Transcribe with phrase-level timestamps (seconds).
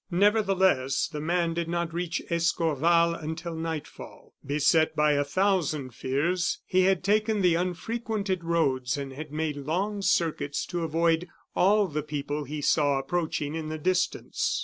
[0.09, 4.33] Nevertheless, the man did not reach Escorval until nightfall.
[4.43, 10.01] Beset by a thousand fears, he had taken the unfrequented roads and had made long
[10.01, 14.59] circuits to avoid all the people he saw approaching in the distance.